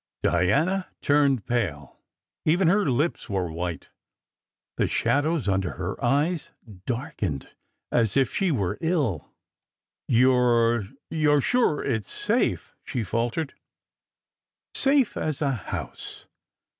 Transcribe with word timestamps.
Diana 0.23 0.87
turned 1.03 1.45
pale. 1.45 1.99
Even 2.43 2.67
her 2.69 2.89
lips 2.89 3.29
were 3.29 3.51
white. 3.51 3.89
The 4.77 4.87
shadows 4.87 5.47
under 5.47 5.73
her 5.73 6.03
eyes 6.03 6.49
darkened 6.87 7.51
as 7.91 8.17
if 8.17 8.33
she 8.33 8.49
were 8.49 8.79
ill. 8.81 9.29
"You 10.07 10.31
re 10.33 10.89
you 11.11 11.35
re 11.35 11.41
sure 11.41 11.83
it 11.85 12.05
s 12.05 12.09
safe?" 12.11 12.73
she 12.83 13.03
faltered. 13.03 13.53
"Safe 14.73 15.15
as 15.15 15.39
a 15.39 15.51
house. 15.51 16.25